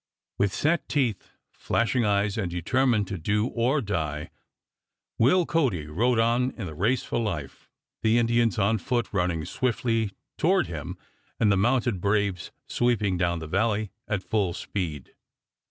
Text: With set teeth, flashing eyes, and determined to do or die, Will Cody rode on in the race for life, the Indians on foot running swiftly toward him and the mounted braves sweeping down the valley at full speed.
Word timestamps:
With 0.39 0.51
set 0.51 0.89
teeth, 0.89 1.29
flashing 1.51 2.03
eyes, 2.05 2.35
and 2.35 2.49
determined 2.49 3.05
to 3.09 3.19
do 3.19 3.45
or 3.45 3.81
die, 3.81 4.31
Will 5.19 5.45
Cody 5.45 5.85
rode 5.85 6.17
on 6.17 6.49
in 6.57 6.65
the 6.65 6.73
race 6.73 7.03
for 7.03 7.19
life, 7.19 7.69
the 8.01 8.17
Indians 8.17 8.57
on 8.57 8.79
foot 8.79 9.07
running 9.11 9.45
swiftly 9.45 10.09
toward 10.39 10.65
him 10.65 10.97
and 11.39 11.51
the 11.51 11.55
mounted 11.55 12.01
braves 12.01 12.51
sweeping 12.65 13.15
down 13.15 13.37
the 13.37 13.45
valley 13.47 13.91
at 14.07 14.23
full 14.23 14.53
speed. 14.53 15.13